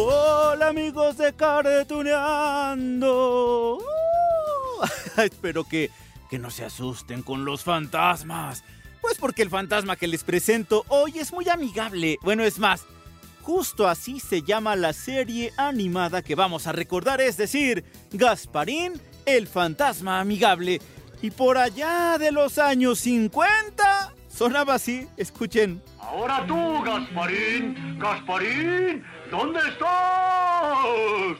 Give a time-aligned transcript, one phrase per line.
[0.00, 3.08] Hola amigos de Cartuneando.
[3.78, 4.84] Uh,
[5.22, 5.90] espero que,
[6.30, 8.62] que no se asusten con los fantasmas.
[9.00, 12.16] Pues porque el fantasma que les presento hoy es muy amigable.
[12.22, 12.84] Bueno, es más,
[13.42, 19.48] justo así se llama la serie animada que vamos a recordar, es decir, Gasparín, el
[19.48, 20.80] fantasma amigable.
[21.22, 24.07] Y por allá de los años 50
[24.38, 25.82] sonaba así, escuchen.
[26.00, 27.98] Ahora tú, Gasparín.
[27.98, 31.36] Gasparín, ¿dónde estás?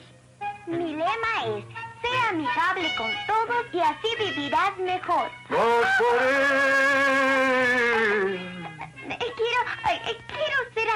[0.66, 1.64] Mi lema es,
[2.02, 5.30] sé amigable con todos y así vivirás mejor.
[5.48, 6.08] Gasparín.
[9.10, 10.27] Eh, Quiero, eh, quiero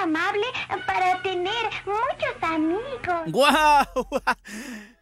[0.01, 0.47] amable
[0.87, 3.23] para tener muchos amigos.
[3.27, 3.87] ¡Guau!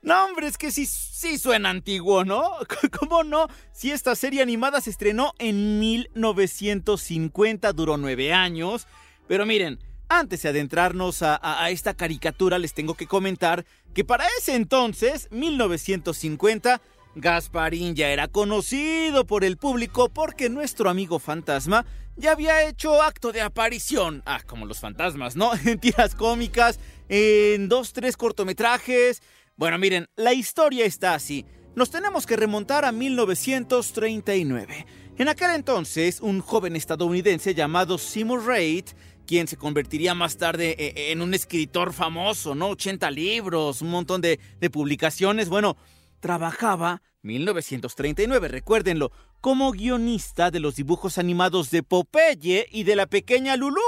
[0.03, 2.53] No, hombre, es que sí, sí suena antiguo, ¿no?
[2.99, 3.49] ¿Cómo no?
[3.71, 8.87] Si esta serie animada se estrenó en 1950, duró nueve años.
[9.29, 14.25] Pero miren, antes de adentrarnos a- a esta caricatura, les tengo que comentar que para
[14.39, 16.81] ese entonces, 1950,
[17.17, 21.85] Gasparín ya era conocido por el público porque nuestro amigo fantasma
[22.21, 24.23] ya había hecho acto de aparición.
[24.27, 25.53] Ah, como los fantasmas, ¿no?
[25.65, 29.23] En tiras cómicas, en dos, tres cortometrajes.
[29.57, 31.45] Bueno, miren, la historia está así.
[31.75, 34.87] Nos tenemos que remontar a 1939.
[35.19, 38.85] En aquel entonces, un joven estadounidense llamado Seymour Reid,
[39.27, 42.69] quien se convertiría más tarde eh, en un escritor famoso, ¿no?
[42.71, 45.49] 80 libros, un montón de, de publicaciones.
[45.49, 45.77] Bueno,
[46.21, 53.57] trabajaba 1939, recuérdenlo, como guionista de los dibujos animados de Popeye y de la pequeña
[53.57, 53.81] Lulú.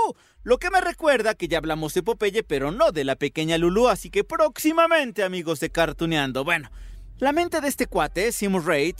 [0.42, 3.89] Lo que me recuerda que ya hablamos de Popeye, pero no de la pequeña Lulú,
[3.89, 6.45] así que próximamente, amigos de Cartuneando.
[6.45, 6.70] Bueno,
[7.18, 8.96] la mente de este cuate, Seymour Reid,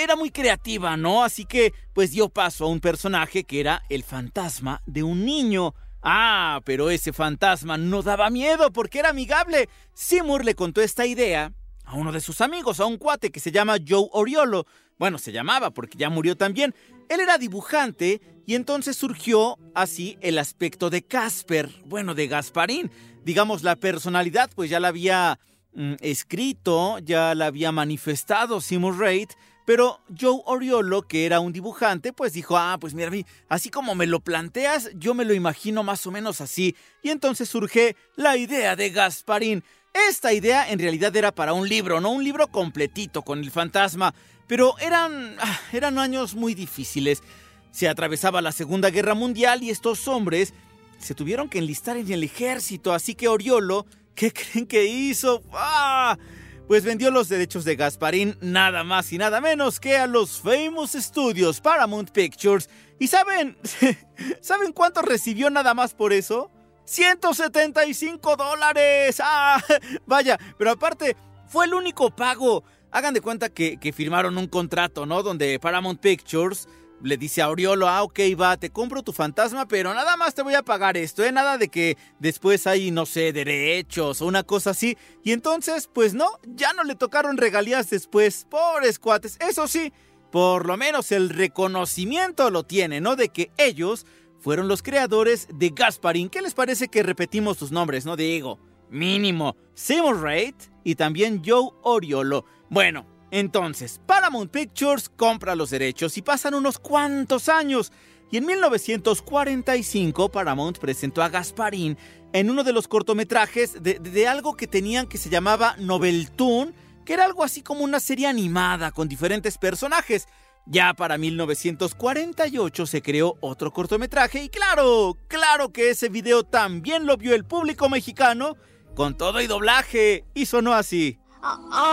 [0.00, 1.22] era muy creativa, ¿no?
[1.22, 5.74] Así que, pues dio paso a un personaje que era el fantasma de un niño.
[6.02, 9.68] Ah, pero ese fantasma no daba miedo porque era amigable.
[9.94, 11.52] Seymour le contó esta idea
[11.88, 14.66] a uno de sus amigos, a un cuate que se llama Joe Oriolo.
[14.98, 16.74] Bueno, se llamaba porque ya murió también.
[17.08, 22.90] Él era dibujante y entonces surgió así el aspecto de Casper, bueno, de Gasparín.
[23.24, 25.38] Digamos, la personalidad pues ya la había
[25.72, 29.28] mm, escrito, ya la había manifestado Seymour Reid,
[29.64, 33.10] pero Joe Oriolo, que era un dibujante, pues dijo, ah, pues mira,
[33.48, 36.74] así como me lo planteas, yo me lo imagino más o menos así.
[37.02, 39.62] Y entonces surge la idea de Gasparín.
[39.92, 42.10] Esta idea en realidad era para un libro, ¿no?
[42.10, 44.14] Un libro completito con el fantasma.
[44.46, 47.22] Pero eran, ah, eran años muy difíciles.
[47.70, 50.54] Se atravesaba la Segunda Guerra Mundial y estos hombres
[50.98, 52.92] se tuvieron que enlistar en el ejército.
[52.92, 55.42] Así que Oriolo, ¿qué creen que hizo?
[55.52, 56.18] ¡Ah!
[56.66, 60.92] Pues vendió los derechos de Gasparín nada más y nada menos que a los Famous
[60.92, 62.68] Studios Paramount Pictures.
[62.98, 63.56] ¿Y saben?
[64.42, 66.50] ¿Saben cuánto recibió nada más por eso?
[66.88, 69.20] 175 dólares.
[69.22, 69.62] ¡Ah!
[70.06, 71.16] Vaya, pero aparte,
[71.46, 72.64] fue el único pago.
[72.90, 75.22] Hagan de cuenta que, que firmaron un contrato, ¿no?
[75.22, 76.66] Donde Paramount Pictures
[77.02, 80.42] le dice a Oriolo, ah, ok, va, te compro tu fantasma, pero nada más te
[80.42, 81.30] voy a pagar esto, ¿eh?
[81.30, 84.96] Nada de que después hay, no sé, derechos o una cosa así.
[85.22, 88.46] Y entonces, pues no, ya no le tocaron regalías después.
[88.50, 89.36] Pobres cuates.
[89.40, 89.92] Eso sí,
[90.32, 93.14] por lo menos el reconocimiento lo tiene, ¿no?
[93.14, 94.06] De que ellos
[94.40, 96.28] fueron los creadores de Gasparín.
[96.28, 98.16] ¿Qué les parece que repetimos sus nombres, no?
[98.16, 98.58] Digo,
[98.90, 100.54] mínimo, Seymour Reid
[100.84, 102.44] y también Joe Oriolo.
[102.70, 107.92] Bueno, entonces, Paramount Pictures compra los derechos y pasan unos cuantos años.
[108.30, 111.96] Y en 1945 Paramount presentó a Gasparín
[112.32, 116.74] en uno de los cortometrajes de, de- de algo que tenían que se llamaba Noveltoon,
[117.04, 120.28] que era algo así como una serie animada con diferentes personajes.
[120.70, 127.16] Ya para 1948 se creó otro cortometraje y claro, claro que ese video también lo
[127.16, 128.54] vio el público mexicano
[128.94, 131.18] con todo y doblaje y sonó así.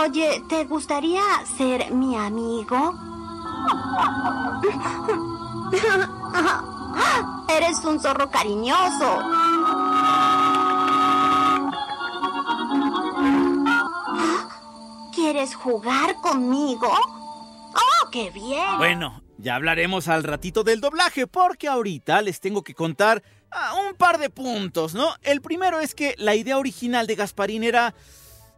[0.04, 1.22] Oye, ¿te gustaría
[1.56, 2.92] ser mi amigo?
[7.48, 9.20] Eres un zorro cariñoso.
[15.14, 17.25] ¿Quieres jugar conmigo?
[18.06, 18.78] ¡Oh, qué bien!
[18.78, 23.96] Bueno, ya hablaremos al ratito del doblaje porque ahorita les tengo que contar ah, un
[23.96, 25.14] par de puntos, ¿no?
[25.22, 27.94] El primero es que la idea original de Gasparín era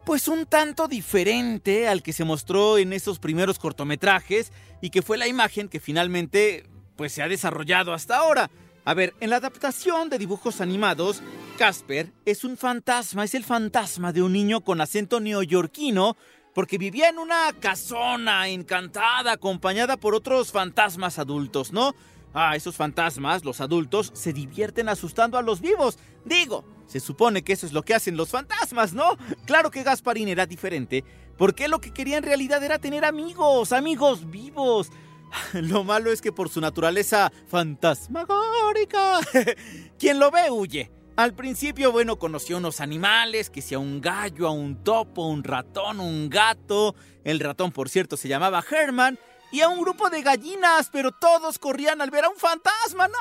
[0.04, 5.18] pues un tanto diferente al que se mostró en esos primeros cortometrajes y que fue
[5.18, 6.66] la imagen que finalmente
[6.96, 8.50] pues se ha desarrollado hasta ahora.
[8.84, 11.22] A ver, en la adaptación de dibujos animados,
[11.58, 16.16] Casper es un fantasma, es el fantasma de un niño con acento neoyorquino
[16.58, 21.94] porque vivía en una casona encantada acompañada por otros fantasmas adultos, ¿no?
[22.34, 26.00] Ah, esos fantasmas, los adultos, se divierten asustando a los vivos.
[26.24, 29.16] Digo, se supone que eso es lo que hacen los fantasmas, ¿no?
[29.46, 31.04] Claro que Gasparín era diferente,
[31.36, 34.90] porque lo que quería en realidad era tener amigos, amigos vivos.
[35.52, 39.20] Lo malo es que por su naturaleza fantasmagórica,
[39.96, 40.97] quien lo ve huye.
[41.18, 45.98] Al principio, bueno, conoció unos animales, que sea un gallo, a un topo, un ratón,
[45.98, 46.94] un gato.
[47.24, 49.18] El ratón, por cierto, se llamaba Herman.
[49.50, 53.08] Y a un grupo de gallinas, pero todos corrían al ver a un fantasma.
[53.08, 53.14] ¡No!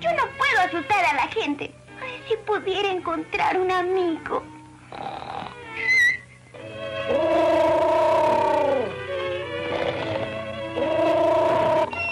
[0.00, 1.74] Yo no puedo asustar a la gente.
[2.00, 4.44] Ay, si pudiera encontrar un amigo.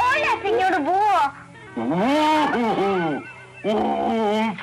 [0.00, 1.32] Hola, señor Búho.
[3.64, 4.56] ¡Un!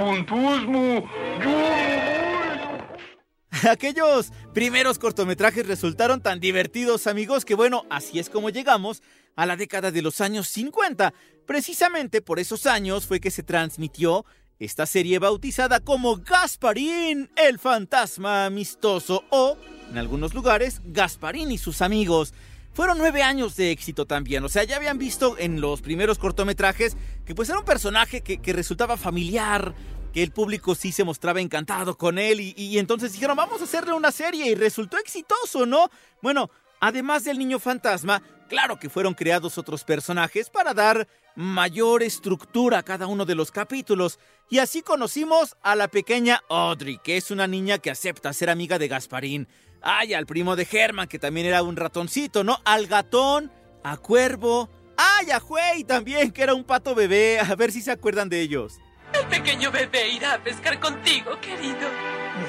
[3.70, 9.02] Aquellos primeros cortometrajes resultaron tan divertidos, amigos, que bueno, así es como llegamos
[9.36, 11.14] a la década de los años 50.
[11.46, 14.26] Precisamente por esos años fue que se transmitió
[14.60, 19.58] esta serie bautizada como Gasparín, el fantasma amistoso, o,
[19.90, 22.34] en algunos lugares, Gasparín y sus amigos.
[22.74, 26.96] Fueron nueve años de éxito también, o sea, ya habían visto en los primeros cortometrajes
[27.26, 29.76] que pues era un personaje que, resultaba familiar,
[30.14, 33.94] que el público sí se mostraba encantado con él y entonces dijeron vamos a hacerle
[33.94, 35.90] una serie y resultó exitoso, ¿no?
[36.22, 42.80] Bueno, además del niño fantasma, claro que fueron creados otros personajes para dar mayor estructura
[42.80, 44.20] a cada uno de los capítulos
[44.50, 48.78] y así conocimos a la pequeña Audrey, que es una niña que acepta ser amiga
[48.78, 49.48] de Gasparín.
[49.82, 52.60] Ay, al primo de Herman, que también era un ratoncito, ¿no?
[52.66, 53.52] Al gatón,
[53.84, 54.70] a Cuervo.
[54.98, 57.40] Ay, a Huey también, que era un pato bebé.
[57.40, 58.80] A ver si se acuerdan de ellos.
[59.14, 61.90] El pequeño bebé irá a pescar contigo, querido.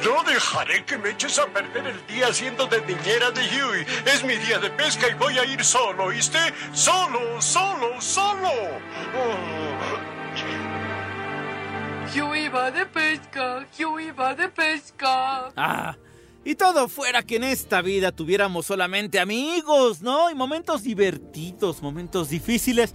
[0.05, 3.87] No dejaré que me eches a perder el día siendo de niñera de Huey.
[4.07, 6.39] Es mi día de pesca y voy a ir solo, ¿oíste?
[6.73, 8.51] Solo, solo, solo.
[12.15, 15.49] Huey va de pesca, Huey va de pesca.
[15.57, 15.97] Ah,
[16.45, 20.31] y todo fuera que en esta vida tuviéramos solamente amigos, ¿no?
[20.31, 22.95] Y momentos divertidos, momentos difíciles.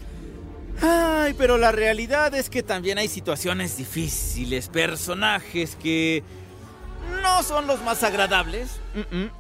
[0.82, 6.24] Ay, pero la realidad es que también hay situaciones difíciles, personajes que
[7.24, 8.82] no son los más agradables.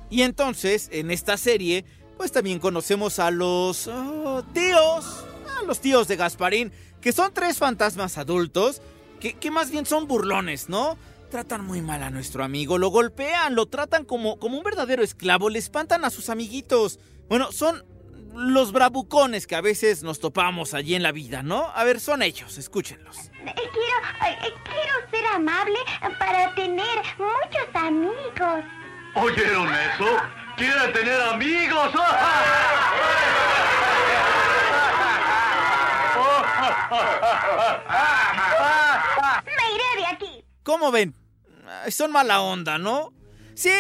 [0.09, 1.83] Y entonces, en esta serie,
[2.15, 5.25] pues también conocemos a los oh, tíos,
[5.59, 6.71] a los tíos de Gasparín,
[7.01, 8.81] que son tres fantasmas adultos,
[9.19, 10.97] que más bien son burlones, ¿no?
[11.29, 15.49] Tratan muy mal a nuestro amigo, lo golpean, lo tratan como, como un verdadero esclavo,
[15.49, 16.99] le espantan a sus amiguitos.
[17.27, 17.83] Bueno, son
[18.33, 21.69] los bravucones que a veces nos topamos allí en la vida, ¿no?
[21.75, 23.17] A ver, son ellos, escúchenlos.
[23.17, 25.77] Eh, Quiero, eh, quiero ser amable
[26.17, 28.63] para tener muchos amigos.
[29.15, 30.05] ¿Oyeron eso?
[30.55, 31.91] ¿Quiere tener amigos?
[39.45, 40.43] Me iré de aquí.
[40.67, 41.15] ¿Cómo ven?
[41.87, 43.13] Son mala onda, ¿no?
[43.55, 43.71] Sí,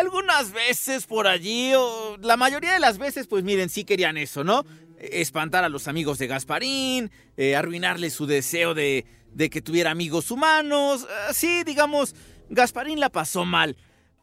[0.00, 4.42] algunas veces por allí, o la mayoría de las veces, pues miren, sí querían eso,
[4.42, 4.66] ¿no?
[4.98, 10.32] Espantar a los amigos de Gasparín, eh, arruinarle su deseo de, de que tuviera amigos
[10.32, 11.06] humanos.
[11.08, 12.16] Ah, sí, digamos,
[12.50, 13.76] Gasparín la pasó mal.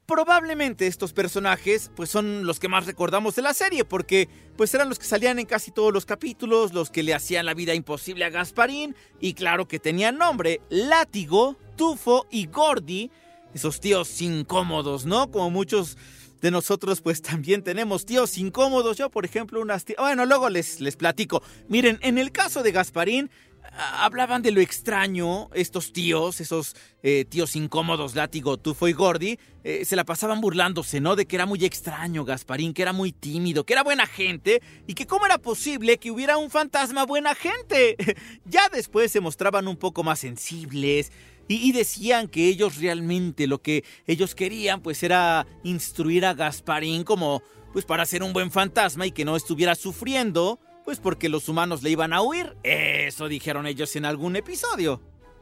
[0.06, 4.88] Probablemente estos personajes pues son los que más recordamos de la serie porque pues eran
[4.88, 8.24] los que salían en casi todos los capítulos, los que le hacían la vida imposible
[8.24, 13.10] a Gasparín y claro que tenían nombre, Látigo, Tufo y Gordy,
[13.56, 15.32] esos tíos incómodos, ¿no?
[15.32, 15.98] Como muchos
[16.40, 20.82] de nosotros pues también tenemos tíos incómodos, yo por ejemplo unas tías, bueno luego les,
[20.82, 23.32] les platico, miren, en el caso de Gasparín
[23.74, 29.86] hablaban de lo extraño, estos tíos, esos eh, tíos incómodos, Látigo, Tufo y Gordy, eh,
[29.86, 31.16] se la pasaban burlándose, ¿no?
[31.16, 34.94] De que era muy extraño Gasparín, que era muy tímido, que era buena gente y
[34.94, 37.96] que cómo era posible que hubiera un fantasma buena gente.
[38.46, 41.12] ya después se mostraban un poco más sensibles.
[41.48, 47.04] Y, y decían que ellos realmente lo que ellos querían pues era instruir a Gasparín
[47.04, 51.50] como pues para ser un buen fantasma y que no estuviera sufriendo pues porque los
[51.50, 52.56] humanos le iban a huir.
[52.64, 55.02] Eso dijeron ellos en algún episodio.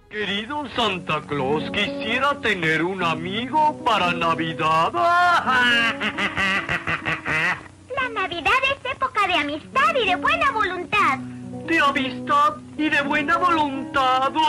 [0.09, 4.93] Querido Santa Claus, quisiera tener un amigo para Navidad.
[4.93, 5.59] La
[8.13, 11.17] Navidad es época de amistad y de buena voluntad.
[11.67, 14.31] De amistad y de buena voluntad.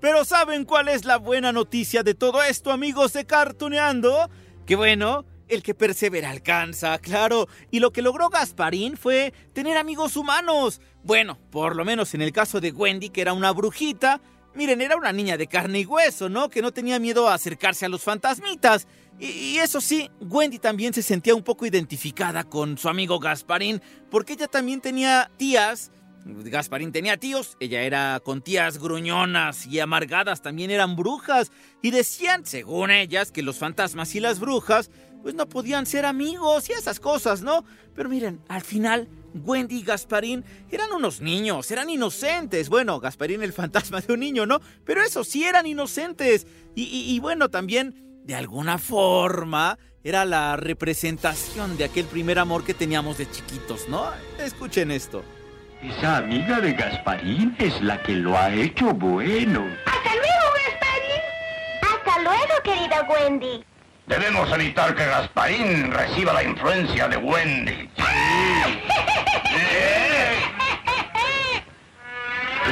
[0.00, 4.28] Pero ¿saben cuál es la buena noticia de todo esto, amigos de Cartuneando?
[4.66, 7.48] Que bueno, el que persevera alcanza, claro.
[7.70, 10.80] Y lo que logró Gasparín fue tener amigos humanos.
[11.02, 14.20] Bueno, por lo menos en el caso de Wendy, que era una brujita.
[14.54, 16.48] Miren, era una niña de carne y hueso, ¿no?
[16.48, 18.86] Que no tenía miedo a acercarse a los fantasmitas.
[19.18, 23.82] Y, y eso sí, Wendy también se sentía un poco identificada con su amigo Gasparín,
[24.10, 25.90] porque ella también tenía tías
[26.24, 31.52] Gasparín tenía tíos, ella era con tías gruñonas y amargadas, también eran brujas,
[31.82, 34.90] y decían, según ellas, que los fantasmas y las brujas,
[35.22, 37.64] pues no podían ser amigos y esas cosas, ¿no?
[37.94, 42.68] Pero miren, al final, Wendy y Gasparín eran unos niños, eran inocentes.
[42.68, 44.60] Bueno, Gasparín el fantasma de un niño, ¿no?
[44.84, 46.46] Pero eso sí, eran inocentes.
[46.74, 52.64] Y, y- y bueno, también, de alguna forma, era la representación de aquel primer amor
[52.64, 54.04] que teníamos de chiquitos, ¿no?
[54.38, 55.22] Escuchen esto.
[55.84, 59.66] Esa amiga de Gasparín es la que lo ha hecho bueno.
[59.84, 61.20] ¡Hasta luego, Gasparín!
[61.82, 63.62] ¡Hasta luego, querida Wendy!
[64.06, 67.90] Debemos evitar que Gasparín reciba la influencia de Wendy.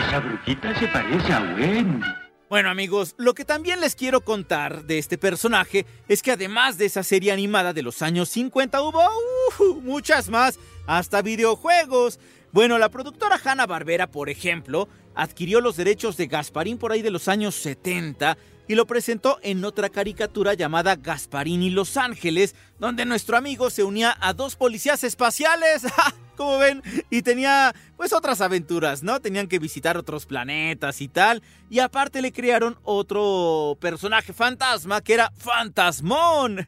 [0.09, 2.07] Esa brujita se parece a Wendy.
[2.49, 6.87] Bueno amigos, lo que también les quiero contar de este personaje es que además de
[6.87, 12.19] esa serie animada de los años 50 hubo uh, muchas más, hasta videojuegos.
[12.53, 17.11] Bueno, la productora Hanna Barbera, por ejemplo, adquirió los derechos de Gasparín por ahí de
[17.11, 18.37] los años 70
[18.69, 23.85] y lo presentó en otra caricatura llamada Gasparín y Los Ángeles, donde nuestro amigo se
[23.85, 25.83] unía a dos policías espaciales.
[26.37, 29.21] Como ven, y tenía pues otras aventuras, ¿no?
[29.21, 31.43] Tenían que visitar otros planetas y tal.
[31.69, 36.67] Y aparte le crearon otro personaje fantasma que era Fantasmón.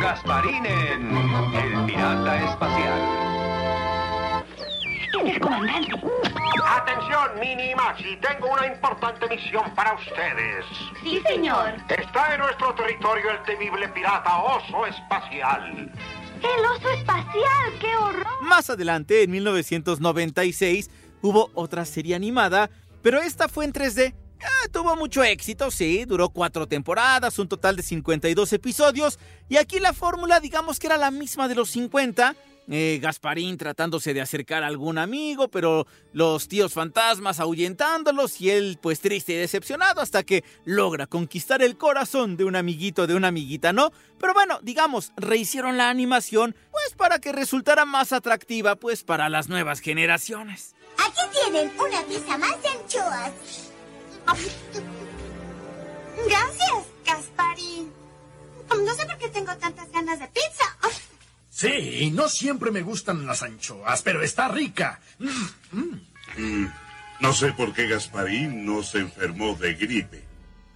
[0.00, 1.16] Gasparín en
[1.54, 2.97] El Pirata Espacial.
[5.66, 10.64] Atención, Mini y Maxi, tengo una importante misión para ustedes.
[11.02, 11.74] Sí, señor.
[11.88, 15.92] Está en nuestro territorio el temible pirata Oso Espacial.
[16.38, 18.26] El oso espacial, qué horror.
[18.42, 22.70] Más adelante, en 1996, hubo otra serie animada,
[23.02, 24.14] pero esta fue en 3D.
[24.42, 29.18] Ah, tuvo mucho éxito, sí, duró cuatro temporadas, un total de 52 episodios,
[29.48, 32.36] y aquí la fórmula digamos que era la misma de los 50.
[32.70, 38.78] Eh, Gasparín tratándose de acercar a algún amigo, pero los tíos fantasmas ahuyentándolos y él
[38.82, 43.28] pues triste y decepcionado hasta que logra conquistar el corazón de un amiguito, de una
[43.28, 43.90] amiguita, ¿no?
[44.20, 49.48] Pero bueno, digamos, rehicieron la animación pues para que resultara más atractiva pues para las
[49.48, 50.74] nuevas generaciones.
[50.98, 53.67] Aquí tienen una pieza más de anchoas.
[56.26, 57.92] Gracias, Gasparín.
[58.68, 60.76] No sé por qué tengo tantas ganas de pizza.
[61.50, 65.00] Sí, no siempre me gustan las anchoas, pero está rica.
[65.72, 66.66] Mm,
[67.20, 70.22] no sé por qué Gasparín no se enfermó de gripe.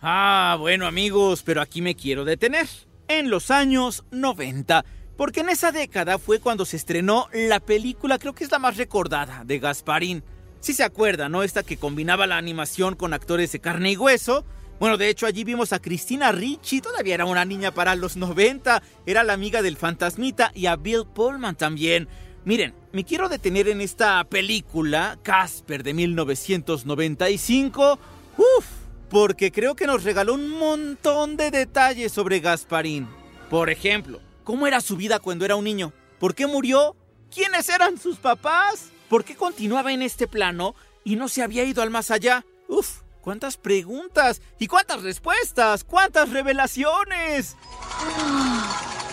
[0.01, 2.67] Ah, bueno amigos, pero aquí me quiero detener.
[3.07, 4.85] En los años 90,
[5.17, 8.77] porque en esa década fue cuando se estrenó la película, creo que es la más
[8.77, 10.25] recordada, de Gasparín.
[10.63, 11.43] Si se acuerdan, ¿no?
[11.43, 14.45] Esta que combinaba la animación con actores de carne y hueso.
[14.79, 18.81] Bueno, de hecho allí vimos a Cristina Ricci, todavía era una niña para los 90,
[19.05, 22.07] era la amiga del fantasmita y a Bill Pullman también.
[22.45, 27.99] Miren, me quiero detener en esta película, Casper de 1995.
[28.37, 28.67] Uf,
[29.11, 33.09] porque creo que nos regaló un montón de detalles sobre Gasparín.
[33.51, 35.93] Por ejemplo, ¿cómo era su vida cuando era un niño?
[36.21, 36.95] ¿Por qué murió?
[37.35, 38.92] ¿Quiénes eran sus papás?
[39.13, 42.47] ¿Por qué continuaba en este plano y no se había ido al más allá?
[42.67, 47.55] Uf, cuántas preguntas y cuántas respuestas, cuántas revelaciones.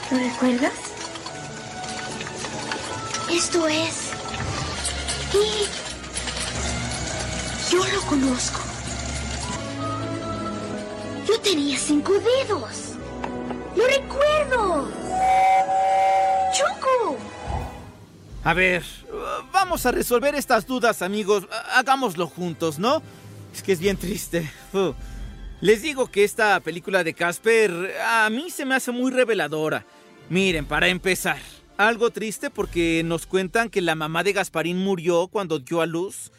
[0.10, 0.72] ¿Lo recuerdas?
[3.30, 4.12] Esto es...
[5.34, 5.68] Y...
[7.70, 8.62] Yo lo conozco.
[11.28, 12.94] Yo tenía cinco dedos.
[13.76, 14.90] ¡Lo recuerdo!
[16.54, 17.18] ¡Choco!
[18.46, 18.86] A ver,
[19.60, 21.46] vamos a resolver estas dudas, amigos.
[21.52, 23.02] Ha- Hagámoslo juntos, ¿no?
[23.54, 24.50] Es que es bien triste.
[25.62, 29.86] Les digo que esta película de Casper a mí se me hace muy reveladora.
[30.30, 31.38] Miren, para empezar,
[31.78, 36.32] algo triste porque nos cuentan que la mamá de Gasparín murió cuando dio a luz.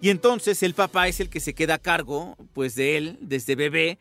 [0.00, 3.56] Y entonces el papá es el que se queda a cargo, pues de él, desde
[3.56, 3.98] bebé.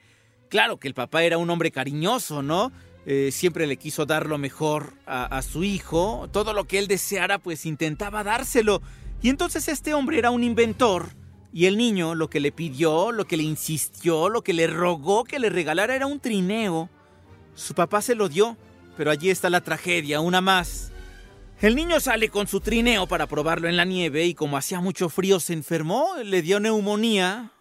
[0.50, 2.72] Claro que el papá era un hombre cariñoso, ¿no?
[3.10, 6.28] Eh, siempre le quiso dar lo mejor a, a su hijo.
[6.34, 8.82] Todo lo que él deseara, pues intentaba dárselo.
[9.22, 11.16] Y entonces este hombre era un inventor.
[11.54, 15.24] Y el niño lo que le pidió, lo que le insistió, lo que le rogó
[15.24, 16.90] que le regalara era un trineo.
[17.56, 18.58] Su papá se lo dio,
[18.98, 20.92] pero allí está la tragedia, una más.
[21.62, 25.08] El niño sale con su trineo para probarlo en la nieve y como hacía mucho
[25.08, 27.54] frío se enfermó, le dio neumonía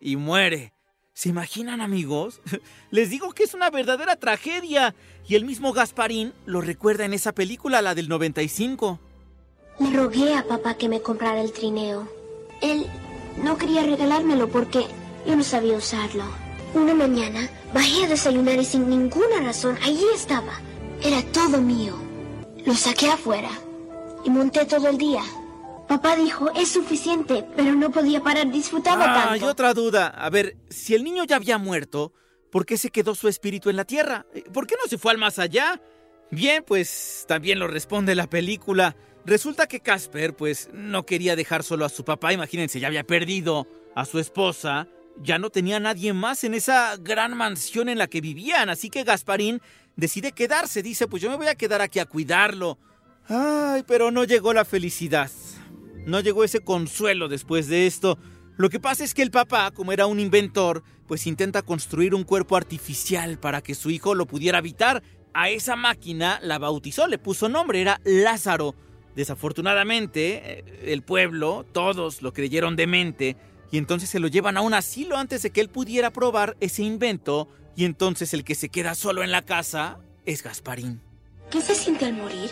[0.00, 0.74] y muere.
[1.20, 2.40] ¿Se imaginan, amigos?
[2.90, 4.94] Les digo que es una verdadera tragedia.
[5.28, 8.98] Y el mismo Gasparín lo recuerda en esa película, la del 95.
[9.80, 12.08] Le rogué a papá que me comprara el trineo.
[12.62, 12.86] Él
[13.44, 14.86] no quería regalármelo porque
[15.26, 16.24] yo no sabía usarlo.
[16.72, 20.54] Una mañana bajé a desayunar y sin ninguna razón allí estaba.
[21.02, 21.96] Era todo mío.
[22.64, 23.50] Lo saqué afuera
[24.24, 25.22] y monté todo el día.
[25.90, 29.30] Papá dijo, es suficiente, pero no podía parar, disfrutaba Ah, tanto.
[29.32, 30.06] hay otra duda.
[30.06, 32.12] A ver, si el niño ya había muerto,
[32.52, 34.24] ¿por qué se quedó su espíritu en la tierra?
[34.52, 35.80] ¿Por qué no se fue al más allá?
[36.30, 38.94] Bien, pues también lo responde la película.
[39.26, 42.32] Resulta que Casper, pues, no quería dejar solo a su papá.
[42.32, 43.66] Imagínense, ya había perdido
[43.96, 44.86] a su esposa.
[45.20, 48.68] Ya no tenía nadie más en esa gran mansión en la que vivían.
[48.68, 49.60] Así que Gasparín
[49.96, 50.84] decide quedarse.
[50.84, 52.78] Dice, pues yo me voy a quedar aquí a cuidarlo.
[53.28, 55.28] Ay, pero no llegó la felicidad.
[56.06, 58.18] No llegó ese consuelo después de esto.
[58.56, 62.24] Lo que pasa es que el papá, como era un inventor, pues intenta construir un
[62.24, 65.02] cuerpo artificial para que su hijo lo pudiera habitar.
[65.32, 68.74] A esa máquina la bautizó, le puso nombre, era Lázaro.
[69.14, 73.36] Desafortunadamente, eh, el pueblo, todos lo creyeron demente,
[73.72, 76.82] y entonces se lo llevan a un asilo antes de que él pudiera probar ese
[76.82, 81.00] invento, y entonces el que se queda solo en la casa es Gasparín.
[81.50, 82.50] ¿Qué se siente al morir?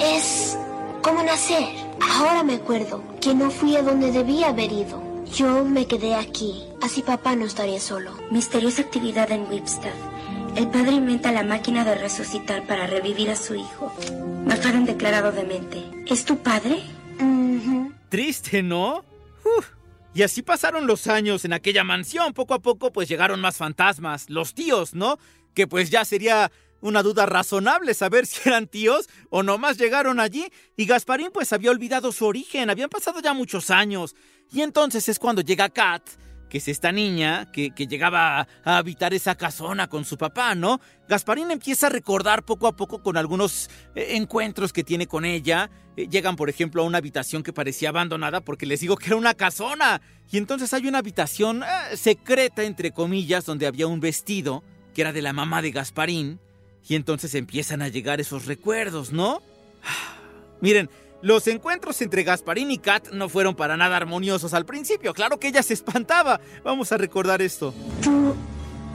[0.00, 0.56] Es
[1.02, 1.64] como nacer.
[2.00, 5.02] Ahora me acuerdo que no fui a donde debía haber ido.
[5.34, 6.64] Yo me quedé aquí.
[6.82, 8.12] Así papá no estaría solo.
[8.30, 9.94] Misteriosa actividad en Whipstaff.
[10.56, 13.92] El padre inventa la máquina de resucitar para revivir a su hijo.
[14.46, 15.84] McFadden declarado demente.
[16.06, 16.82] ¿Es tu padre?
[18.08, 19.04] Triste, ¿no?
[19.44, 19.68] Uf.
[20.14, 22.32] Y así pasaron los años en aquella mansión.
[22.32, 25.18] Poco a poco, pues llegaron más fantasmas, los tíos, ¿no?
[25.54, 30.50] Que pues ya sería una duda razonable saber si eran tíos o nomás llegaron allí.
[30.76, 34.14] Y Gasparín pues había olvidado su origen, habían pasado ya muchos años.
[34.50, 36.02] Y entonces es cuando llega Kat,
[36.48, 40.80] que es esta niña que, que llegaba a, habitar esa casona con su papá, ¿no?
[41.08, 45.70] Gasparín empieza a recordar poco a poco con algunos eh, encuentros que tiene con ella.
[45.96, 49.16] Eh, llegan, por ejemplo, a una habitación que parecía abandonada porque les digo que era
[49.16, 50.00] una casona.
[50.30, 54.62] Y entonces hay una habitación eh, secreta, entre comillas, donde había un vestido
[54.94, 56.40] que era de la mamá de Gasparín.
[56.86, 59.40] Y entonces empiezan a llegar esos recuerdos, ¿no?
[60.60, 60.90] Miren,
[61.22, 65.12] los encuentros entre Gasparín y Kat no fueron para nada armoniosos al principio.
[65.14, 66.40] Claro que ella se espantaba.
[66.64, 67.74] Vamos a recordar esto.
[68.02, 68.34] ¿Tú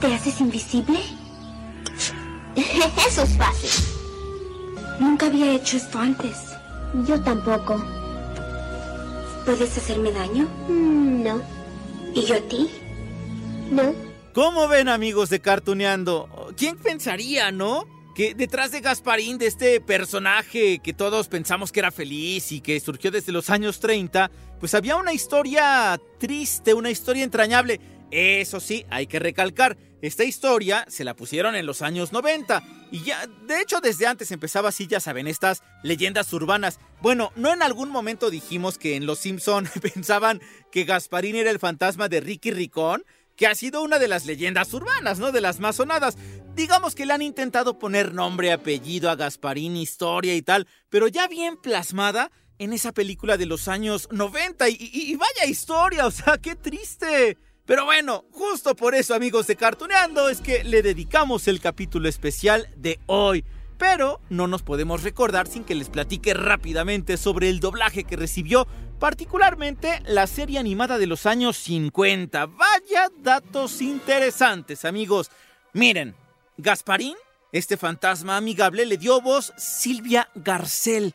[0.00, 0.98] te haces invisible?
[3.06, 3.70] Eso es fácil.
[5.00, 6.36] Nunca había hecho esto antes.
[7.06, 7.84] Yo tampoco.
[9.44, 10.44] ¿Puedes hacerme daño?
[10.68, 11.42] Mm, No.
[12.14, 12.70] ¿Y yo a ti?
[13.72, 13.92] No.
[14.32, 16.28] ¿Cómo ven amigos de Cartuneando?
[16.56, 17.86] ¿Quién pensaría, no?
[18.14, 22.78] Que detrás de Gasparín, de este personaje que todos pensamos que era feliz y que
[22.78, 27.80] surgió desde los años 30, pues había una historia triste, una historia entrañable.
[28.12, 32.62] Eso sí, hay que recalcar, esta historia se la pusieron en los años 90
[32.92, 36.78] y ya, de hecho desde antes empezaba así, ya saben, estas leyendas urbanas.
[37.00, 41.58] Bueno, no en algún momento dijimos que en Los Simpson pensaban que Gasparín era el
[41.58, 43.04] fantasma de Ricky Ricón,
[43.36, 45.32] que ha sido una de las leyendas urbanas, ¿no?
[45.32, 46.16] De las más sonadas.
[46.54, 51.26] Digamos que le han intentado poner nombre, apellido a Gasparín, historia y tal, pero ya
[51.26, 56.54] bien plasmada en esa película de los años 90 y, vaya historia, o sea, qué
[56.54, 57.36] triste.
[57.66, 62.68] Pero bueno, justo por eso, amigos de Cartuneando, es que le dedicamos el capítulo especial
[62.76, 63.44] de hoy.
[63.78, 68.68] Pero no nos podemos recordar sin que les platique rápidamente sobre el doblaje que recibió,
[69.04, 72.46] particularmente la serie animada de los años 50.
[72.46, 75.30] Vaya datos interesantes, amigos.
[75.74, 76.14] Miren,
[76.56, 77.14] Gasparín,
[77.52, 81.14] este fantasma amigable, le dio voz Silvia Garcel.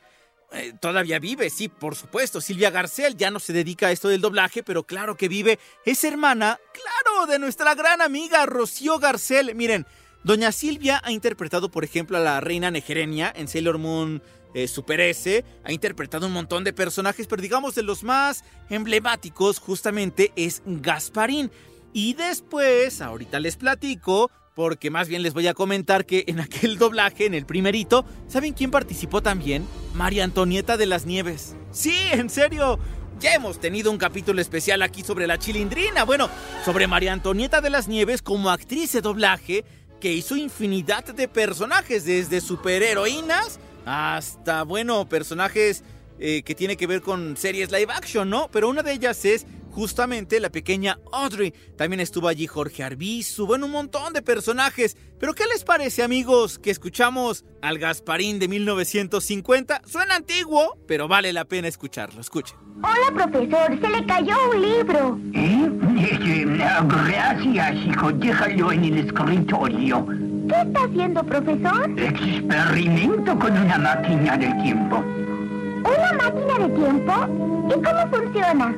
[0.51, 2.41] Eh, todavía vive, sí, por supuesto.
[2.41, 5.57] Silvia Garcel ya no se dedica a esto del doblaje, pero claro que vive.
[5.83, 9.55] Es hermana, claro, de nuestra gran amiga Rocío Garcel.
[9.55, 9.87] Miren,
[10.23, 14.21] Doña Silvia ha interpretado, por ejemplo, a la reina Negerenia en Sailor Moon
[14.53, 15.43] eh, Super S.
[15.63, 21.51] Ha interpretado un montón de personajes, pero digamos de los más emblemáticos justamente es Gasparín.
[21.93, 26.77] Y después, ahorita les platico, porque más bien les voy a comentar que en aquel
[26.77, 29.65] doblaje, en el primerito, ¿saben quién participó también?
[29.93, 31.55] María Antonieta de las Nieves.
[31.71, 32.79] Sí, en serio.
[33.19, 36.05] Ya hemos tenido un capítulo especial aquí sobre la chilindrina.
[36.05, 36.29] Bueno,
[36.63, 39.65] sobre María Antonieta de las Nieves como actriz de doblaje
[39.99, 43.59] que hizo infinidad de personajes, desde superheroínas
[43.89, 45.83] hasta, bueno, personajes
[46.19, 48.47] eh, que tiene que ver con series live action, ¿no?
[48.51, 51.55] Pero una de ellas es justamente la pequeña Audrey.
[51.75, 54.95] También estuvo allí Jorge Arbizu, bueno, un montón de personajes.
[55.19, 59.81] Pero ¿qué les parece, amigos, que escuchamos al Gasparín de 1950?
[59.87, 62.21] Suena antiguo, pero vale la pena escucharlo.
[62.21, 62.57] Escuchen.
[62.83, 63.79] Hola, profesor.
[63.81, 65.19] Se le cayó un libro.
[65.33, 65.67] ¿Eh?
[65.67, 66.57] ¿Un
[67.07, 68.11] Gracias, hijo.
[68.11, 70.38] Déjalo en el escritorio.
[70.49, 71.91] ¿Qué está haciendo, profesor?
[71.95, 74.97] Experimento con una máquina del tiempo.
[74.97, 77.13] ¿Una máquina de tiempo?
[77.69, 78.75] ¿Y cómo funciona?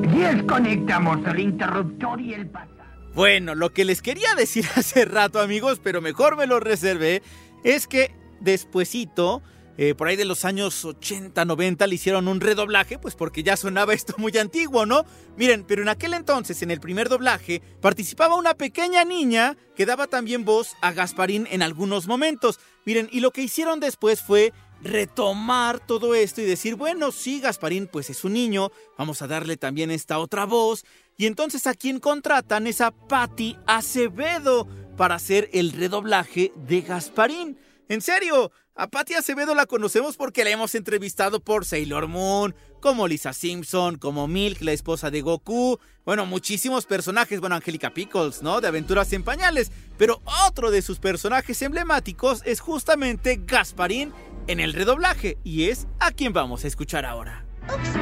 [0.00, 2.72] Desconectamos el interruptor y el pasado.
[3.14, 7.22] Bueno, lo que les quería decir hace rato, amigos, pero mejor me lo reservé,
[7.62, 9.42] es que despuesito,
[9.78, 13.56] eh, por ahí de los años 80, 90, le hicieron un redoblaje, pues porque ya
[13.56, 15.04] sonaba esto muy antiguo, ¿no?
[15.36, 20.06] Miren, pero en aquel entonces, en el primer doblaje, participaba una pequeña niña que daba
[20.06, 22.58] también voz a Gasparín en algunos momentos.
[22.84, 27.86] Miren, y lo que hicieron después fue retomar todo esto y decir, bueno, sí, Gasparín
[27.86, 30.84] pues es un niño, vamos a darle también esta otra voz.
[31.16, 37.58] Y entonces a quien contratan es a Patty Acevedo para hacer el redoblaje de Gasparín.
[37.88, 43.08] En serio, a Patty Acevedo la conocemos porque la hemos entrevistado por Sailor Moon, como
[43.08, 45.80] Lisa Simpson, como Milk, la esposa de Goku.
[46.04, 48.60] Bueno, muchísimos personajes, bueno, Angélica Pickles, ¿no?
[48.60, 49.72] De Aventuras en Pañales.
[49.96, 54.12] Pero otro de sus personajes emblemáticos es justamente Gasparín
[54.46, 55.38] en el redoblaje.
[55.42, 57.46] Y es a quien vamos a escuchar ahora.
[57.62, 57.96] Ups,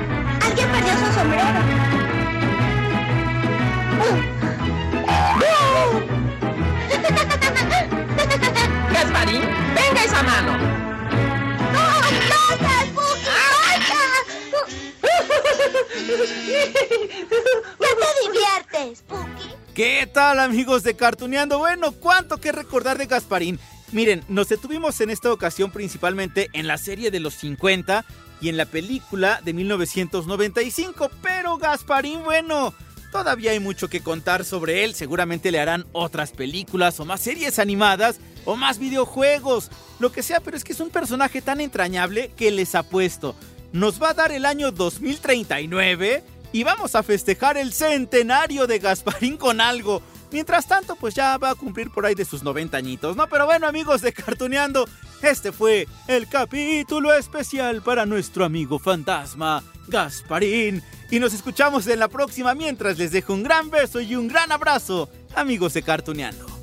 [0.45, 1.61] alguien perdió su sombrero.
[5.57, 6.21] Gasparín,
[10.25, 10.59] mano.
[11.73, 13.35] ¡No, no, Spooky!
[17.79, 19.49] ¿Qué te diviertes, Spooky?
[19.75, 21.59] ¿Qué tal amigos de Cartuneando?
[21.59, 23.59] Bueno, ¿cuánto que recordar de Gasparín?
[23.93, 28.05] Miren, nos detuvimos en esta ocasión principalmente en la serie de los 50
[28.41, 32.75] y en la película de 1995, pero Gasparín, bueno,
[33.13, 37.59] todavía hay mucho que contar sobre él, seguramente le harán otras películas o más series
[37.59, 42.31] animadas o más videojuegos, lo que sea, pero es que es un personaje tan entrañable
[42.37, 43.35] que les apuesto,
[43.73, 49.37] nos va a dar el año 2039 y vamos a festejar el centenario de Gasparín
[49.37, 50.01] con algo.
[50.31, 53.29] Mientras tanto, pues ya va a cumplir por ahí de sus 90 añitos, ¿no?
[53.29, 54.89] Pero bueno, amigos de Cartuneando,
[55.21, 60.83] este fue el capítulo especial para nuestro amigo fantasma, Gasparín.
[61.11, 64.53] Y nos escuchamos en la próxima mientras les dejo un gran beso y un gran
[64.53, 66.54] abrazo, amigos de Cartuneando.